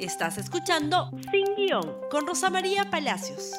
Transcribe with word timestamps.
Estás 0.00 0.38
escuchando 0.38 1.10
Sin 1.30 1.44
Guión 1.56 1.84
con 2.10 2.26
Rosa 2.26 2.48
María 2.48 2.88
Palacios. 2.90 3.52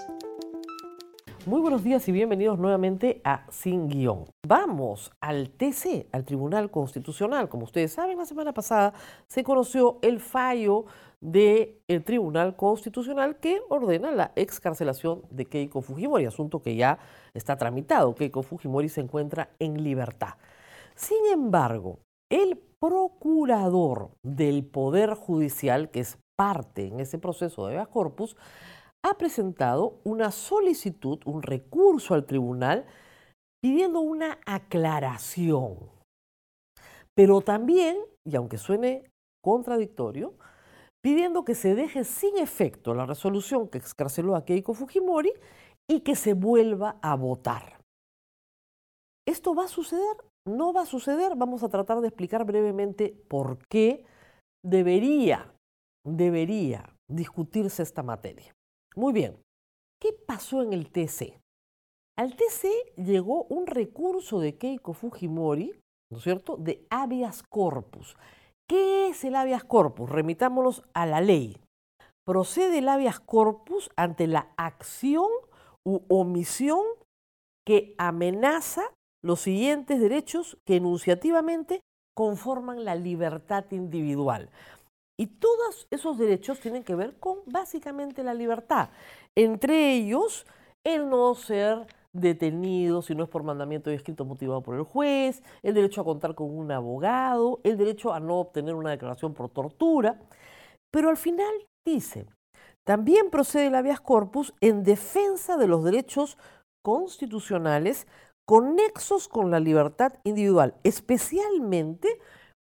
Muy 1.46 1.62
buenos 1.62 1.84
días 1.84 2.08
y 2.08 2.12
bienvenidos 2.12 2.58
nuevamente 2.58 3.22
a 3.24 3.46
Sin 3.52 3.88
Guión. 3.88 4.26
Vamos 4.48 5.12
al 5.22 5.52
TC, 5.52 6.08
al 6.12 6.26
Tribunal 6.26 6.72
Constitucional. 6.72 7.48
Como 7.48 7.66
ustedes 7.66 7.94
saben, 7.94 8.18
la 8.18 8.26
semana 8.26 8.56
pasada 8.56 8.92
se 9.28 9.44
conoció 9.44 10.00
el 10.02 10.20
fallo 10.20 10.86
del 11.20 12.04
Tribunal 12.04 12.56
Constitucional 12.56 13.38
que 13.38 13.62
ordena 13.70 14.10
la 14.10 14.32
excarcelación 14.36 15.22
de 15.30 15.46
Keiko 15.46 15.84
Fujimori, 15.84 16.26
asunto 16.26 16.64
que 16.64 16.76
ya 16.76 16.98
está 17.36 17.56
tramitado. 17.56 18.16
Keiko 18.16 18.42
Fujimori 18.42 18.90
se 18.90 19.02
encuentra 19.02 19.52
en 19.60 19.84
libertad. 19.84 20.34
Sin 20.96 21.24
embargo, 21.32 22.00
el 22.32 22.58
procurador 22.82 24.10
del 24.24 24.66
Poder 24.66 25.14
Judicial, 25.14 25.92
que 25.92 26.00
es 26.00 26.18
parte 26.42 26.88
en 26.88 27.00
ese 27.00 27.20
proceso 27.20 27.68
de 27.68 27.74
habeas 27.74 27.88
corpus, 27.90 28.36
ha 29.06 29.14
presentado 29.14 30.00
una 30.04 30.32
solicitud, 30.32 31.20
un 31.26 31.44
recurso 31.44 32.16
al 32.16 32.26
tribunal 32.26 32.88
pidiendo 33.64 34.00
una 34.00 34.40
aclaración. 34.48 35.78
Pero 37.16 37.42
también, 37.42 37.96
y 38.28 38.36
aunque 38.36 38.58
suene 38.58 39.04
contradictorio, 39.44 40.34
pidiendo 41.04 41.46
que 41.46 41.54
se 41.54 41.76
deje 41.76 42.04
sin 42.06 42.36
efecto 42.40 42.96
la 42.96 43.06
resolución 43.06 43.70
que 43.70 43.78
excarceló 43.78 44.36
a 44.36 44.44
Keiko 44.44 44.74
Fujimori 44.74 45.34
y 45.88 46.00
que 46.00 46.16
se 46.16 46.34
vuelva 46.34 46.98
a 47.04 47.16
votar. 47.16 47.78
¿Esto 49.28 49.54
va 49.54 49.66
a 49.66 49.68
suceder? 49.68 50.18
¿No 50.48 50.74
va 50.74 50.82
a 50.82 50.88
suceder? 50.88 51.34
Vamos 51.36 51.62
a 51.62 51.70
tratar 51.70 52.02
de 52.02 52.08
explicar 52.08 52.46
brevemente 52.46 53.16
por 53.30 53.60
qué 53.68 54.06
debería, 54.66 55.54
debería 56.06 56.96
discutirse 57.10 57.84
esta 57.84 58.04
materia. 58.04 58.54
Muy 58.96 59.14
bien, 59.14 59.42
¿qué 60.02 60.14
pasó 60.14 60.62
en 60.62 60.74
el 60.74 60.92
TC? 60.92 61.40
Al 62.18 62.36
TC 62.36 62.68
llegó 62.98 63.46
un 63.46 63.68
recurso 63.68 64.40
de 64.40 64.58
Keiko 64.58 64.94
Fujimori, 64.94 65.74
¿no 66.12 66.18
es 66.18 66.24
cierto?, 66.24 66.58
de 66.58 66.86
habeas 66.90 67.44
corpus. 67.44 68.18
¿Qué 68.68 69.10
es 69.10 69.24
el 69.24 69.36
habeas 69.36 69.64
corpus? 69.64 70.10
Remitámonos 70.10 70.84
a 70.94 71.06
la 71.06 71.22
ley. 71.22 71.58
Procede 72.26 72.80
el 72.80 72.90
habeas 72.90 73.20
corpus 73.20 73.90
ante 73.96 74.28
la 74.28 74.54
acción 74.58 75.30
u 75.86 76.02
omisión 76.10 76.82
que 77.66 77.96
amenaza 77.98 78.84
los 79.24 79.42
siguientes 79.42 80.00
derechos 80.00 80.58
que 80.66 80.78
enunciativamente 80.78 81.82
conforman 82.16 82.86
la 82.86 82.96
libertad 82.96 83.66
individual. 83.72 84.50
Y 85.22 85.28
todos 85.28 85.88
esos 85.92 86.18
derechos 86.18 86.60
tienen 86.60 86.84
que 86.84 86.96
ver 86.96 87.14
con 87.20 87.42
básicamente 87.46 88.24
la 88.24 88.34
libertad. 88.34 88.90
Entre 89.36 89.94
ellos, 89.94 90.48
el 90.84 91.12
no 91.12 91.36
ser 91.36 91.86
detenido 92.12 93.04
si 93.04 93.14
no 93.14 93.26
es 93.26 93.30
por 93.30 93.44
mandamiento 93.44 93.92
y 93.92 93.94
escrito 93.94 94.26
motivado 94.26 94.64
por 94.64 94.74
el 94.74 94.82
juez, 94.82 95.44
el 95.62 95.76
derecho 95.76 96.02
a 96.02 96.06
contar 96.06 96.34
con 96.34 96.50
un 96.50 96.72
abogado, 96.72 97.60
el 97.64 97.78
derecho 97.78 98.12
a 98.16 98.20
no 98.20 98.40
obtener 98.40 98.74
una 98.74 98.90
declaración 98.90 99.36
por 99.36 99.50
tortura. 99.50 100.20
Pero 100.90 101.12
al 101.12 101.18
final 101.18 101.54
dice, 101.86 102.26
también 102.84 103.30
procede 103.30 103.68
el 103.68 103.76
habeas 103.76 104.02
corpus 104.02 104.56
en 104.60 104.82
defensa 104.82 105.56
de 105.56 105.68
los 105.68 105.84
derechos 105.84 106.40
constitucionales 106.82 108.08
conexos 108.48 109.28
con 109.28 109.52
la 109.52 109.60
libertad 109.60 110.14
individual, 110.24 110.74
especialmente 110.84 112.20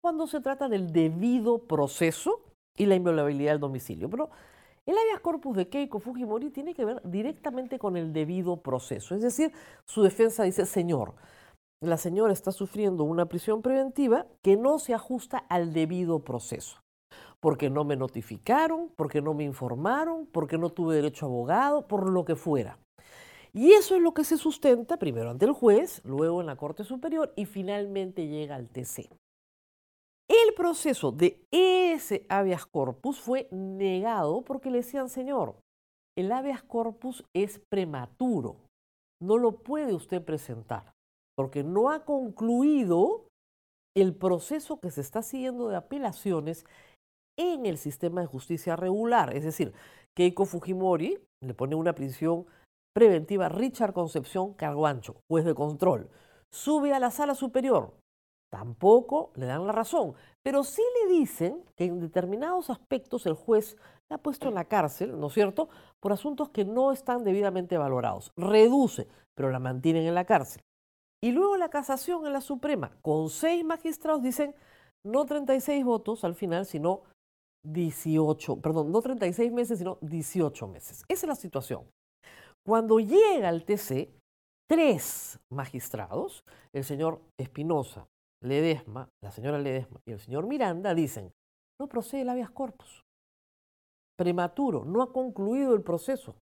cuando 0.03 0.27
se 0.27 0.41
trata 0.41 0.67
del 0.67 0.91
debido 0.91 1.59
proceso 1.59 2.41
y 2.75 2.87
la 2.87 2.95
inviolabilidad 2.95 3.53
del 3.53 3.61
domicilio. 3.61 4.09
Pero 4.09 4.29
el 4.85 4.97
habeas 4.97 5.21
corpus 5.21 5.55
de 5.55 5.69
Keiko 5.69 5.99
Fujimori 5.99 6.49
tiene 6.49 6.73
que 6.73 6.83
ver 6.83 7.01
directamente 7.05 7.79
con 7.79 7.95
el 7.95 8.11
debido 8.11 8.57
proceso. 8.57 9.15
Es 9.15 9.21
decir, 9.21 9.53
su 9.85 10.03
defensa 10.03 10.43
dice, 10.43 10.65
señor, 10.65 11.13
la 11.79 11.95
señora 11.95 12.33
está 12.33 12.51
sufriendo 12.51 13.05
una 13.05 13.27
prisión 13.27 13.61
preventiva 13.61 14.27
que 14.41 14.57
no 14.57 14.77
se 14.77 14.93
ajusta 14.93 15.37
al 15.37 15.71
debido 15.71 16.19
proceso. 16.19 16.81
Porque 17.39 17.69
no 17.69 17.85
me 17.85 17.95
notificaron, 17.95 18.91
porque 18.97 19.21
no 19.21 19.33
me 19.33 19.45
informaron, 19.45 20.25
porque 20.33 20.57
no 20.57 20.69
tuve 20.69 20.95
derecho 20.95 21.27
a 21.27 21.29
abogado, 21.29 21.87
por 21.87 22.09
lo 22.09 22.25
que 22.25 22.35
fuera. 22.35 22.77
Y 23.53 23.71
eso 23.71 23.95
es 23.95 24.01
lo 24.01 24.13
que 24.13 24.25
se 24.25 24.35
sustenta 24.37 24.97
primero 24.97 25.29
ante 25.29 25.45
el 25.45 25.53
juez, 25.53 26.01
luego 26.03 26.41
en 26.41 26.47
la 26.47 26.57
Corte 26.57 26.83
Superior 26.83 27.31
y 27.37 27.45
finalmente 27.45 28.27
llega 28.27 28.55
al 28.55 28.67
TC. 28.67 29.09
El 30.29 30.53
proceso 30.55 31.11
de 31.11 31.45
ese 31.51 32.25
habeas 32.29 32.65
corpus 32.65 33.19
fue 33.19 33.47
negado 33.51 34.43
porque 34.43 34.71
le 34.71 34.77
decían, 34.77 35.09
señor, 35.09 35.55
el 36.17 36.31
habeas 36.31 36.63
corpus 36.63 37.23
es 37.35 37.59
prematuro, 37.69 38.57
no 39.21 39.37
lo 39.37 39.63
puede 39.63 39.93
usted 39.93 40.23
presentar, 40.23 40.93
porque 41.35 41.63
no 41.63 41.89
ha 41.89 42.05
concluido 42.05 43.27
el 43.95 44.15
proceso 44.15 44.79
que 44.79 44.91
se 44.91 45.01
está 45.01 45.21
siguiendo 45.21 45.69
de 45.69 45.75
apelaciones 45.75 46.65
en 47.37 47.65
el 47.65 47.77
sistema 47.77 48.21
de 48.21 48.27
justicia 48.27 48.75
regular. 48.75 49.35
Es 49.35 49.43
decir, 49.43 49.73
Keiko 50.15 50.45
Fujimori 50.45 51.19
le 51.43 51.53
pone 51.53 51.75
una 51.75 51.93
prisión 51.93 52.45
preventiva 52.95 53.49
Richard 53.49 53.93
Concepción 53.93 54.53
Carguancho, 54.53 55.15
juez 55.29 55.45
de 55.45 55.55
control. 55.55 56.09
Sube 56.51 56.93
a 56.93 56.99
la 56.99 57.11
sala 57.11 57.33
superior, 57.33 57.95
tampoco 58.53 59.31
le 59.33 59.47
dan 59.47 59.65
la 59.65 59.73
razón, 59.73 60.13
pero 60.43 60.63
sí 60.63 60.83
le 61.01 61.13
dicen 61.17 61.65
que 61.75 61.85
en 61.85 61.99
determinados 61.99 62.69
aspectos 62.69 63.25
el 63.25 63.33
juez 63.33 63.77
la 64.11 64.17
ha 64.17 64.21
puesto 64.21 64.47
en 64.47 64.53
la 64.53 64.65
cárcel, 64.65 65.19
¿no 65.19 65.25
es 65.25 65.33
cierto?, 65.33 65.69
por 65.99 66.13
asuntos 66.13 66.49
que 66.49 66.63
no 66.63 66.91
están 66.91 67.23
debidamente 67.23 67.79
valorados. 67.79 68.31
Reduce, 68.37 69.07
pero 69.33 69.49
la 69.49 69.57
mantienen 69.57 70.05
en 70.05 70.13
la 70.13 70.25
cárcel. 70.25 70.61
Y 71.19 71.31
luego 71.31 71.57
la 71.57 71.69
casación 71.69 72.27
en 72.27 72.33
la 72.33 72.41
Suprema, 72.41 72.91
con 73.01 73.31
seis 73.31 73.65
magistrados, 73.65 74.21
dicen 74.21 74.53
no 75.03 75.25
36 75.25 75.83
votos 75.83 76.23
al 76.23 76.35
final, 76.35 76.67
sino 76.67 77.01
18, 77.65 78.57
perdón, 78.57 78.91
no 78.91 79.01
36 79.01 79.51
meses, 79.51 79.79
sino 79.79 79.97
18 80.01 80.67
meses. 80.67 81.03
Esa 81.07 81.25
es 81.25 81.27
la 81.27 81.35
situación. 81.35 81.87
Cuando 82.63 82.99
llega 82.99 83.49
al 83.49 83.65
TC, 83.65 84.13
tres 84.69 85.39
magistrados, 85.51 86.43
el 86.71 86.83
señor 86.83 87.19
Espinosa, 87.39 88.05
Ledesma, 88.43 89.09
la 89.21 89.31
señora 89.31 89.57
Ledesma 89.57 90.01
y 90.05 90.11
el 90.11 90.19
señor 90.19 90.45
Miranda 90.45 90.93
dicen, 90.93 91.33
no 91.79 91.87
procede 91.87 92.21
el 92.21 92.29
habeas 92.29 92.51
corpus. 92.51 93.03
Prematuro, 94.17 94.85
no 94.85 95.01
ha 95.01 95.11
concluido 95.11 95.73
el 95.73 95.81
proceso. 95.81 96.35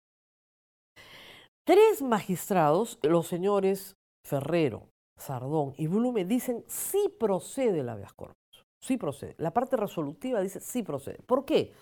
Tres 1.66 2.00
magistrados, 2.00 2.98
los 3.02 3.26
señores 3.26 3.96
Ferrero, 4.24 4.88
Sardón 5.18 5.74
y 5.76 5.86
Blume, 5.86 6.24
dicen 6.24 6.64
sí 6.66 7.14
procede 7.18 7.80
el 7.80 7.88
habeas 7.88 8.14
corpus. 8.14 8.38
Sí 8.80 8.96
procede. 8.96 9.34
La 9.38 9.52
parte 9.52 9.76
resolutiva 9.76 10.40
dice 10.40 10.60
sí 10.60 10.82
procede. 10.82 11.18
¿Por 11.26 11.44
qué? 11.44 11.74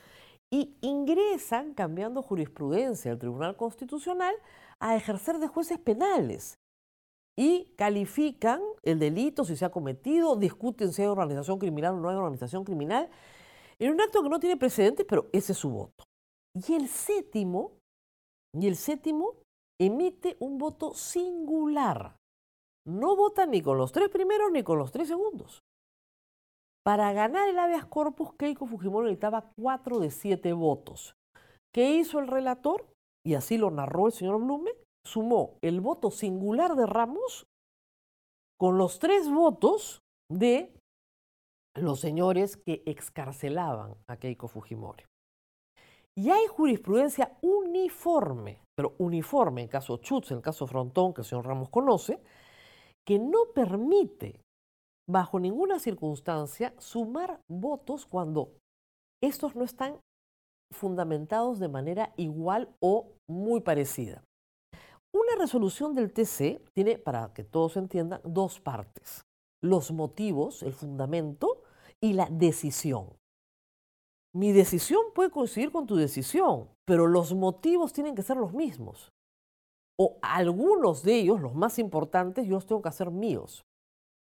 Y 0.50 0.76
ingresan, 0.80 1.74
cambiando 1.74 2.22
jurisprudencia 2.22 3.12
al 3.12 3.18
Tribunal 3.18 3.56
Constitucional, 3.56 4.34
a 4.80 4.96
ejercer 4.96 5.38
de 5.38 5.48
jueces 5.48 5.78
penales 5.78 6.58
y 7.36 7.74
califican 7.76 8.60
el 8.86 8.98
delito, 8.98 9.44
si 9.44 9.56
se 9.56 9.64
ha 9.64 9.70
cometido, 9.70 10.36
discuten 10.36 10.92
si 10.92 11.02
hay 11.02 11.08
organización 11.08 11.58
criminal 11.58 11.94
o 11.94 11.96
no 11.98 12.08
hay 12.08 12.16
organización 12.16 12.64
criminal, 12.64 13.10
en 13.78 13.92
un 13.92 14.00
acto 14.00 14.22
que 14.22 14.28
no 14.28 14.38
tiene 14.40 14.56
precedentes, 14.56 15.04
pero 15.08 15.26
ese 15.32 15.52
es 15.52 15.58
su 15.58 15.70
voto. 15.70 16.04
Y 16.54 16.74
el 16.74 16.88
séptimo, 16.88 17.72
y 18.54 18.66
el 18.68 18.76
séptimo 18.76 19.34
emite 19.78 20.36
un 20.38 20.56
voto 20.56 20.94
singular. 20.94 22.16
No 22.86 23.16
vota 23.16 23.44
ni 23.44 23.60
con 23.60 23.76
los 23.76 23.92
tres 23.92 24.08
primeros 24.08 24.52
ni 24.52 24.62
con 24.62 24.78
los 24.78 24.92
tres 24.92 25.08
segundos. 25.08 25.60
Para 26.84 27.12
ganar 27.12 27.48
el 27.48 27.58
habeas 27.58 27.84
corpus, 27.84 28.34
Keiko 28.38 28.66
Fujimori 28.66 29.06
necesitaba 29.06 29.50
cuatro 29.58 29.98
de 29.98 30.10
siete 30.10 30.52
votos. 30.52 31.16
¿Qué 31.74 31.96
hizo 31.96 32.20
el 32.20 32.28
relator? 32.28 32.86
Y 33.26 33.34
así 33.34 33.58
lo 33.58 33.72
narró 33.72 34.06
el 34.06 34.12
señor 34.12 34.38
Blume 34.38 34.70
sumó 35.06 35.56
el 35.62 35.80
voto 35.80 36.10
singular 36.10 36.74
de 36.74 36.86
Ramos 36.86 37.46
con 38.58 38.78
los 38.78 38.98
tres 38.98 39.30
votos 39.30 40.00
de 40.30 40.72
los 41.76 42.00
señores 42.00 42.56
que 42.56 42.82
excarcelaban 42.86 43.94
a 44.08 44.16
Keiko 44.16 44.48
Fujimori. 44.48 45.04
Y 46.18 46.30
hay 46.30 46.46
jurisprudencia 46.46 47.36
uniforme, 47.42 48.62
pero 48.74 48.94
uniforme 48.98 49.62
en 49.62 49.68
caso 49.68 49.98
Chutz, 49.98 50.30
en 50.30 50.38
el 50.38 50.42
caso 50.42 50.66
Frontón, 50.66 51.12
que 51.12 51.20
el 51.20 51.26
señor 51.26 51.46
Ramos 51.46 51.68
conoce, 51.68 52.22
que 53.06 53.18
no 53.18 53.52
permite 53.54 54.40
bajo 55.08 55.38
ninguna 55.38 55.78
circunstancia 55.78 56.74
sumar 56.78 57.40
votos 57.48 58.06
cuando 58.06 58.54
estos 59.22 59.54
no 59.54 59.64
están 59.64 60.00
fundamentados 60.72 61.58
de 61.58 61.68
manera 61.68 62.12
igual 62.16 62.74
o 62.80 63.12
muy 63.28 63.60
parecida. 63.60 64.24
Una 65.16 65.34
resolución 65.40 65.94
del 65.94 66.12
TC 66.12 66.60
tiene, 66.74 66.98
para 66.98 67.32
que 67.32 67.42
todos 67.42 67.78
entiendan, 67.78 68.20
dos 68.22 68.60
partes. 68.60 69.24
Los 69.62 69.90
motivos, 69.90 70.62
el 70.62 70.74
fundamento 70.74 71.62
y 72.02 72.12
la 72.12 72.28
decisión. 72.30 73.08
Mi 74.34 74.52
decisión 74.52 75.00
puede 75.14 75.30
coincidir 75.30 75.72
con 75.72 75.86
tu 75.86 75.96
decisión, 75.96 76.68
pero 76.84 77.06
los 77.06 77.32
motivos 77.32 77.94
tienen 77.94 78.14
que 78.14 78.22
ser 78.22 78.36
los 78.36 78.52
mismos. 78.52 79.10
O 79.98 80.18
algunos 80.20 81.02
de 81.02 81.14
ellos, 81.14 81.40
los 81.40 81.54
más 81.54 81.78
importantes, 81.78 82.46
yo 82.46 82.56
los 82.56 82.66
tengo 82.66 82.82
que 82.82 82.90
hacer 82.90 83.10
míos. 83.10 83.64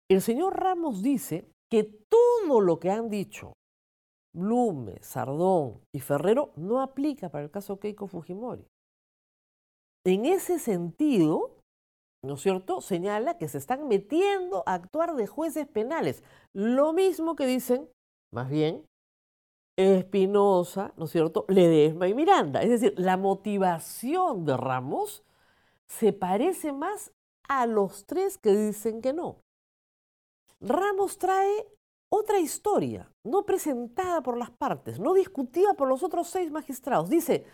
El 0.07 0.21
señor 0.21 0.55
Ramos 0.55 1.01
dice 1.01 1.49
que 1.67 1.83
todo 1.83 2.61
lo 2.61 2.79
que 2.79 2.91
han 2.91 3.09
dicho 3.09 3.53
Blume, 4.35 5.01
Sardón 5.01 5.81
y 5.91 5.99
Ferrero 6.01 6.51
no 6.55 6.79
aplica 6.83 7.29
para 7.29 7.43
el 7.43 7.49
caso 7.49 7.79
Keiko 7.79 8.05
Fujimori. 8.05 8.67
En 10.05 10.25
ese 10.25 10.59
sentido, 10.59 11.57
¿no 12.23 12.35
es 12.35 12.41
cierto?, 12.41 12.79
señala 12.79 13.37
que 13.37 13.47
se 13.47 13.57
están 13.57 13.87
metiendo 13.87 14.63
a 14.67 14.75
actuar 14.75 15.15
de 15.15 15.25
jueces 15.25 15.67
penales. 15.67 16.23
Lo 16.53 16.93
mismo 16.93 17.35
que 17.35 17.47
dicen, 17.47 17.89
más 18.31 18.49
bien, 18.49 18.85
Espinosa, 19.77 20.93
¿no 20.95 21.05
es 21.05 21.11
cierto?, 21.11 21.45
Ledesma 21.47 22.07
y 22.07 22.13
Miranda. 22.13 22.61
Es 22.61 22.69
decir, 22.69 22.93
la 22.97 23.17
motivación 23.17 24.45
de 24.45 24.55
Ramos 24.57 25.23
se 25.89 26.13
parece 26.13 26.71
más 26.71 27.11
a 27.47 27.65
los 27.65 28.05
tres 28.05 28.37
que 28.37 28.55
dicen 28.55 29.01
que 29.01 29.11
no. 29.11 29.41
Ramos 30.61 31.17
trae 31.17 31.67
otra 32.11 32.39
historia, 32.39 33.11
no 33.25 33.43
presentada 33.43 34.21
por 34.21 34.37
las 34.37 34.51
partes, 34.51 34.99
no 34.99 35.13
discutida 35.13 35.73
por 35.73 35.87
los 35.87 36.03
otros 36.03 36.27
seis 36.27 36.51
magistrados. 36.51 37.09
Dice, 37.09 37.45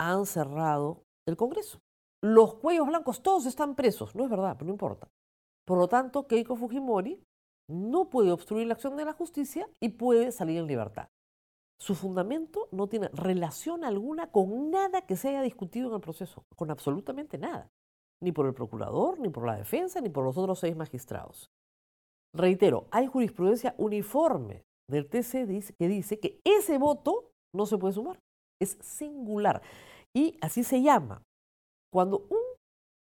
han 0.00 0.26
cerrado 0.26 1.03
el 1.26 1.36
Congreso. 1.36 1.80
Los 2.22 2.54
cuellos 2.54 2.86
blancos 2.86 3.22
todos 3.22 3.46
están 3.46 3.74
presos. 3.74 4.14
No 4.14 4.24
es 4.24 4.30
verdad, 4.30 4.56
pero 4.56 4.66
no 4.66 4.72
importa. 4.72 5.08
Por 5.66 5.78
lo 5.78 5.88
tanto, 5.88 6.26
Keiko 6.26 6.56
Fujimori 6.56 7.22
no 7.68 8.10
puede 8.10 8.32
obstruir 8.32 8.66
la 8.66 8.74
acción 8.74 8.96
de 8.96 9.04
la 9.04 9.12
justicia 9.12 9.68
y 9.80 9.90
puede 9.90 10.32
salir 10.32 10.58
en 10.58 10.66
libertad. 10.66 11.08
Su 11.78 11.94
fundamento 11.94 12.68
no 12.70 12.86
tiene 12.86 13.08
relación 13.08 13.84
alguna 13.84 14.30
con 14.30 14.70
nada 14.70 15.02
que 15.02 15.16
se 15.16 15.28
haya 15.28 15.42
discutido 15.42 15.88
en 15.88 15.94
el 15.94 16.00
proceso, 16.00 16.44
con 16.56 16.70
absolutamente 16.70 17.36
nada, 17.36 17.68
ni 18.22 18.32
por 18.32 18.46
el 18.46 18.54
procurador, 18.54 19.18
ni 19.18 19.28
por 19.28 19.44
la 19.44 19.56
defensa, 19.56 20.00
ni 20.00 20.08
por 20.08 20.24
los 20.24 20.38
otros 20.38 20.58
seis 20.58 20.76
magistrados. 20.76 21.50
Reitero, 22.34 22.86
hay 22.90 23.06
jurisprudencia 23.06 23.74
uniforme 23.78 24.64
del 24.88 25.08
TC 25.08 25.74
que 25.76 25.88
dice 25.88 26.18
que 26.18 26.40
ese 26.44 26.78
voto 26.78 27.30
no 27.54 27.66
se 27.66 27.78
puede 27.78 27.94
sumar, 27.94 28.18
es 28.60 28.78
singular. 28.80 29.62
Y 30.14 30.38
así 30.40 30.62
se 30.64 30.80
llama. 30.80 31.22
Cuando 31.92 32.26
un 32.30 32.40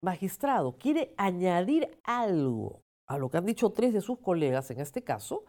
magistrado 0.04 0.78
quiere 0.78 1.14
añadir 1.18 2.00
algo 2.04 2.82
a 3.08 3.18
lo 3.18 3.30
que 3.30 3.38
han 3.38 3.46
dicho 3.46 3.72
tres 3.72 3.94
de 3.94 4.02
sus 4.02 4.20
colegas 4.20 4.72
en 4.72 4.80
este 4.80 5.04
caso, 5.04 5.46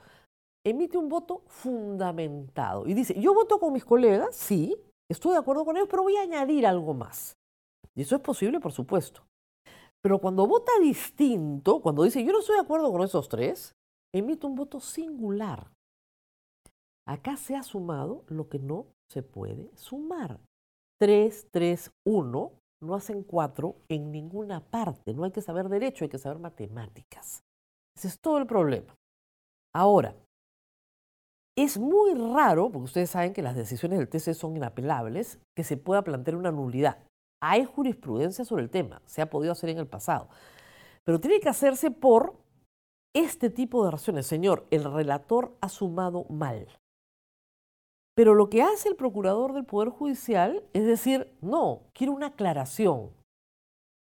emite 0.65 0.99
un 0.99 1.09
voto 1.09 1.43
fundamentado 1.47 2.87
y 2.87 2.95
dice, 2.95 3.19
yo 3.21 3.35
voto 3.35 3.61
con 3.61 3.73
mis 3.73 3.85
colegas, 3.85 4.35
sí, 4.35 4.77
estoy 5.09 5.33
de 5.33 5.39
acuerdo 5.39 5.65
con 5.65 5.77
ellos, 5.77 5.89
pero 5.89 6.03
voy 6.03 6.17
a 6.17 6.23
añadir 6.23 6.67
algo 6.67 6.95
más. 6.95 7.37
Y 7.95 8.03
eso 8.03 8.17
es 8.17 8.23
posible, 8.23 8.61
por 8.61 8.73
supuesto. 8.73 9.23
Pero 10.03 10.19
cuando 10.19 10.47
vota 10.47 10.73
distinto, 10.81 11.81
cuando 11.81 12.03
dice 12.03 12.25
yo 12.25 12.33
no 12.33 12.41
estoy 12.41 12.57
de 12.57 12.63
acuerdo 12.63 12.93
con 12.93 13.03
esos 13.03 13.29
tres, 13.29 13.75
emite 14.15 14.47
un 14.47 14.55
voto 14.55 14.81
singular. 14.81 15.73
Acá 17.07 17.37
se 17.37 17.55
ha 17.57 17.63
sumado 17.63 18.25
lo 18.29 18.49
que 18.49 18.59
no 18.59 18.87
se 19.09 19.23
puede 19.23 19.71
sumar. 19.77 20.41
3, 20.99 21.49
3, 21.51 21.91
1 22.05 22.53
no 22.83 22.95
hacen 22.95 23.23
4 23.23 23.77
en 23.89 24.13
ninguna 24.13 24.61
parte. 24.61 25.15
No 25.15 25.25
hay 25.25 25.31
que 25.31 25.43
saber 25.43 25.69
derecho, 25.69 26.05
hay 26.05 26.11
que 26.11 26.19
saber 26.19 26.39
matemáticas. 26.39 27.43
Ese 27.97 28.09
es 28.09 28.21
todo 28.21 28.39
el 28.39 28.47
problema. 28.47 28.95
Ahora, 29.75 30.15
es 31.57 31.79
muy 31.79 32.15
raro, 32.15 32.71
porque 32.71 32.85
ustedes 32.85 33.11
saben 33.11 33.33
que 33.33 33.43
las 33.43 33.57
decisiones 33.57 33.99
del 33.99 34.09
TC 34.09 34.35
son 34.35 34.57
inapelables, 34.57 35.39
que 35.57 35.65
se 35.65 35.79
pueda 35.79 36.03
plantear 36.03 36.37
una 36.37 36.53
nulidad. 36.53 36.99
Hay 37.43 37.65
jurisprudencia 37.65 38.45
sobre 38.45 38.63
el 38.63 38.71
tema, 38.71 39.01
se 39.07 39.23
ha 39.23 39.31
podido 39.31 39.53
hacer 39.53 39.71
en 39.71 39.79
el 39.79 39.87
pasado, 39.87 40.29
pero 41.05 41.21
tiene 41.21 41.41
que 41.41 41.49
hacerse 41.49 41.91
por 41.91 42.37
este 43.15 43.49
tipo 43.49 43.85
de 43.85 43.91
razones. 43.91 44.27
Señor, 44.27 44.67
el 44.71 44.85
relator 44.85 45.57
ha 45.61 45.69
sumado 45.69 46.25
mal. 46.29 46.69
Pero 48.17 48.35
lo 48.35 48.49
que 48.49 48.63
hace 48.63 48.89
el 48.89 48.97
procurador 48.97 49.53
del 49.53 49.67
Poder 49.67 49.91
Judicial 49.91 50.65
es 50.73 50.87
decir, 50.87 51.37
no, 51.43 51.83
quiero 51.93 52.15
una 52.15 52.29
aclaración. 52.29 53.11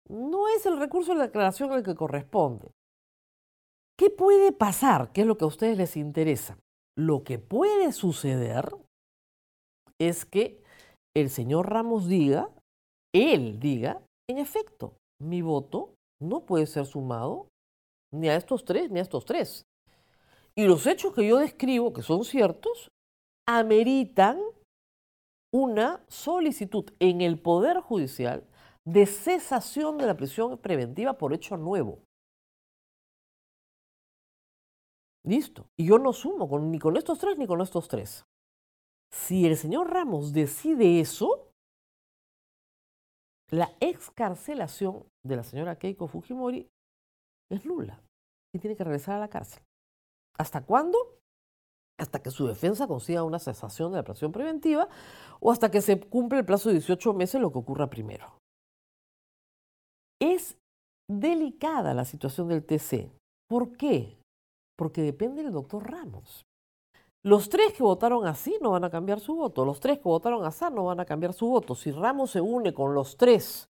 No 0.07 0.47
es 0.49 0.67
el 0.67 0.77
recurso 0.77 1.13
de 1.13 1.17
la 1.17 1.23
aclaración 1.25 1.73
el 1.73 1.83
que 1.83 1.95
corresponde. 1.95 2.69
¿Qué 3.97 4.11
puede 4.11 4.51
pasar? 4.51 5.11
¿Qué 5.11 5.21
es 5.21 5.27
lo 5.27 5.37
que 5.37 5.45
a 5.45 5.47
ustedes 5.47 5.77
les 5.77 5.97
interesa? 5.97 6.59
Lo 6.95 7.23
que 7.23 7.39
puede 7.39 7.91
suceder 7.91 8.69
es 9.99 10.25
que 10.25 10.61
el 11.15 11.31
señor 11.31 11.71
Ramos 11.71 12.07
diga, 12.07 12.51
él 13.15 13.59
diga, 13.59 14.03
en 14.29 14.37
efecto, 14.37 14.93
mi 15.19 15.41
voto 15.41 15.95
no 16.21 16.45
puede 16.45 16.67
ser 16.67 16.85
sumado 16.85 17.47
ni 18.13 18.29
a 18.29 18.35
estos 18.35 18.63
tres 18.63 18.91
ni 18.91 18.99
a 18.99 19.01
estos 19.01 19.25
tres. 19.25 19.65
Y 20.55 20.65
los 20.65 20.85
hechos 20.85 21.15
que 21.15 21.27
yo 21.27 21.37
describo, 21.37 21.93
que 21.93 22.03
son 22.03 22.23
ciertos, 22.23 22.89
ameritan 23.47 24.39
una 25.53 26.03
solicitud 26.07 26.85
en 26.99 27.21
el 27.21 27.41
Poder 27.41 27.79
Judicial 27.79 28.45
de 28.85 29.05
cesación 29.05 29.97
de 29.97 30.05
la 30.05 30.15
prisión 30.15 30.57
preventiva 30.57 31.17
por 31.17 31.33
hecho 31.33 31.57
nuevo. 31.57 32.03
Listo. 35.25 35.67
Y 35.77 35.87
yo 35.87 35.97
no 35.99 36.13
sumo 36.13 36.47
ni 36.59 36.79
con 36.79 36.95
estos 36.95 37.19
tres 37.19 37.37
ni 37.37 37.47
con 37.47 37.61
estos 37.61 37.87
tres. 37.87 38.25
Si 39.11 39.45
el 39.45 39.57
señor 39.57 39.89
Ramos 39.89 40.31
decide 40.31 40.99
eso, 40.99 41.51
la 43.49 43.69
excarcelación 43.79 45.05
de 45.25 45.35
la 45.37 45.43
señora 45.43 45.77
Keiko 45.77 46.07
Fujimori 46.07 46.69
es 47.49 47.65
nula 47.65 48.01
y 48.53 48.59
tiene 48.59 48.75
que 48.75 48.83
regresar 48.83 49.15
a 49.15 49.19
la 49.19 49.29
cárcel. 49.29 49.63
¿Hasta 50.37 50.65
cuándo? 50.65 51.16
Hasta 51.99 52.21
que 52.21 52.31
su 52.31 52.45
defensa 52.45 52.87
consiga 52.87 53.23
una 53.23 53.39
cesación 53.39 53.91
de 53.91 53.97
la 53.97 54.03
prisión 54.03 54.31
preventiva 54.31 54.87
o 55.39 55.51
hasta 55.51 55.71
que 55.71 55.81
se 55.81 55.99
cumple 55.99 56.39
el 56.39 56.45
plazo 56.45 56.69
de 56.69 56.75
18 56.75 57.13
meses, 57.13 57.41
lo 57.41 57.51
que 57.51 57.59
ocurra 57.59 57.89
primero. 57.89 58.37
Es 60.21 60.57
delicada 61.09 61.93
la 61.93 62.05
situación 62.05 62.47
del 62.49 62.65
TC. 62.65 63.11
¿Por 63.49 63.77
qué? 63.77 64.17
Porque 64.77 65.01
depende 65.01 65.43
del 65.43 65.53
doctor 65.53 65.89
Ramos. 65.89 66.43
Los 67.23 67.49
tres 67.49 67.73
que 67.73 67.83
votaron 67.83 68.25
así 68.25 68.57
no 68.61 68.71
van 68.71 68.83
a 68.83 68.89
cambiar 68.89 69.19
su 69.19 69.35
voto. 69.35 69.65
Los 69.65 69.79
tres 69.79 69.97
que 69.97 70.03
votaron 70.03 70.45
así 70.45 70.65
no 70.71 70.85
van 70.85 70.99
a 70.99 71.05
cambiar 71.05 71.33
su 71.33 71.47
voto. 71.47 71.75
Si 71.75 71.91
Ramos 71.91 72.31
se 72.31 72.41
une 72.41 72.73
con 72.73 72.93
los 72.93 73.17
tres, 73.17 73.67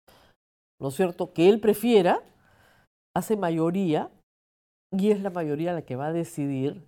¿no 0.80 0.90
es 0.90 0.96
cierto?, 0.96 1.34
que 1.34 1.50
él 1.50 1.60
prefiera, 1.60 2.24
hace 3.16 3.36
mayoría 3.36 4.10
y 4.94 5.12
es 5.12 5.22
la 5.22 5.32
mayoría 5.32 5.74
la 5.74 5.82
que 5.82 5.96
va 5.96 6.08
a 6.08 6.14
decidir 6.14 6.86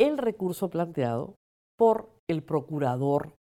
el 0.00 0.18
recurso 0.18 0.68
planteado 0.70 1.34
por 1.78 2.10
el 2.28 2.42
procurador 2.42 3.34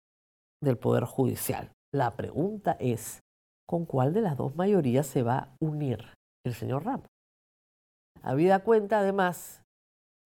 del 0.62 0.78
Poder 0.78 1.04
Judicial. 1.04 1.72
La 1.92 2.16
pregunta 2.16 2.76
es, 2.80 3.20
¿con 3.68 3.86
cuál 3.86 4.12
de 4.12 4.20
las 4.20 4.36
dos 4.36 4.56
mayorías 4.56 5.06
se 5.06 5.22
va 5.22 5.38
a 5.38 5.56
unir 5.60 6.12
el 6.44 6.54
señor 6.54 6.84
Ramos? 6.84 7.06
Habida 8.22 8.64
cuenta, 8.64 9.00
además, 9.00 9.62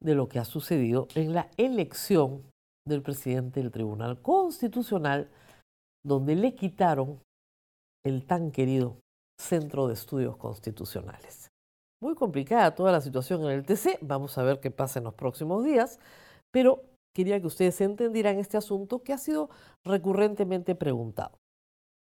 de 0.02 0.14
lo 0.14 0.28
que 0.28 0.38
ha 0.38 0.44
sucedido 0.44 1.08
en 1.14 1.34
la 1.34 1.50
elección 1.56 2.42
del 2.86 3.02
presidente 3.02 3.60
del 3.60 3.72
Tribunal 3.72 4.22
Constitucional, 4.22 5.30
donde 6.04 6.36
le 6.36 6.54
quitaron 6.54 7.20
el 8.04 8.24
tan 8.26 8.50
querido 8.50 8.96
Centro 9.40 9.88
de 9.88 9.94
Estudios 9.94 10.36
Constitucionales. 10.36 11.47
Muy 12.00 12.14
complicada 12.14 12.74
toda 12.74 12.92
la 12.92 13.00
situación 13.00 13.44
en 13.44 13.50
el 13.50 13.64
TC, 13.64 13.98
vamos 14.02 14.38
a 14.38 14.42
ver 14.42 14.60
qué 14.60 14.70
pasa 14.70 15.00
en 15.00 15.04
los 15.04 15.14
próximos 15.14 15.64
días, 15.64 15.98
pero 16.52 16.84
quería 17.14 17.40
que 17.40 17.48
ustedes 17.48 17.80
entendieran 17.80 18.38
este 18.38 18.56
asunto 18.56 19.02
que 19.02 19.12
ha 19.12 19.18
sido 19.18 19.50
recurrentemente 19.84 20.76
preguntado. 20.76 21.38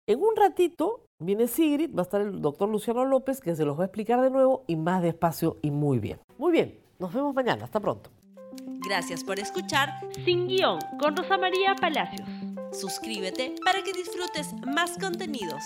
En 0.09 0.21
un 0.21 0.35
ratito 0.35 1.05
viene 1.23 1.47
Sigrid, 1.47 1.95
va 1.95 2.01
a 2.01 2.03
estar 2.03 2.21
el 2.21 2.41
doctor 2.41 2.69
Luciano 2.69 3.05
López, 3.05 3.41
que 3.41 3.55
se 3.55 3.65
los 3.65 3.79
va 3.79 3.83
a 3.83 3.87
explicar 3.87 4.21
de 4.21 4.31
nuevo 4.31 4.65
y 4.67 4.75
más 4.75 5.03
despacio 5.03 5.59
y 5.63 5.71
muy 5.71 5.99
bien. 5.99 6.19
Muy 6.39 6.51
bien, 6.51 6.81
nos 6.99 7.13
vemos 7.13 7.35
mañana. 7.35 7.65
Hasta 7.65 7.79
pronto. 7.79 8.11
Gracias 8.89 9.23
por 9.23 9.39
escuchar 9.39 9.91
Sin 10.25 10.49
Guión 10.49 10.79
con 10.99 11.17
Rosa 11.17 11.37
María 11.37 11.77
Palacios. 11.77 12.27
Suscríbete 12.73 13.55
para 13.65 13.83
que 13.83 13.93
disfrutes 13.93 14.55
más 14.75 14.99
contenidos. 14.99 15.63